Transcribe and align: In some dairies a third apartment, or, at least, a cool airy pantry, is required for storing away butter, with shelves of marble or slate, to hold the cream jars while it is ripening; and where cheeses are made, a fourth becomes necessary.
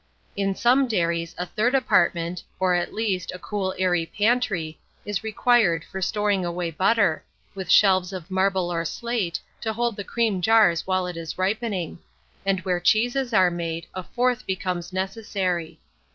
In 0.35 0.55
some 0.55 0.87
dairies 0.87 1.35
a 1.37 1.45
third 1.45 1.75
apartment, 1.75 2.43
or, 2.59 2.73
at 2.73 2.91
least, 2.91 3.31
a 3.35 3.37
cool 3.37 3.75
airy 3.77 4.07
pantry, 4.07 4.79
is 5.05 5.23
required 5.23 5.85
for 5.85 6.01
storing 6.01 6.43
away 6.43 6.71
butter, 6.71 7.23
with 7.53 7.69
shelves 7.69 8.11
of 8.11 8.31
marble 8.31 8.73
or 8.73 8.83
slate, 8.83 9.39
to 9.61 9.73
hold 9.73 9.95
the 9.95 10.03
cream 10.03 10.41
jars 10.41 10.87
while 10.87 11.05
it 11.05 11.17
is 11.17 11.37
ripening; 11.37 11.99
and 12.47 12.61
where 12.61 12.79
cheeses 12.79 13.31
are 13.31 13.51
made, 13.51 13.85
a 13.93 14.01
fourth 14.01 14.47
becomes 14.47 14.91
necessary. 14.91 15.79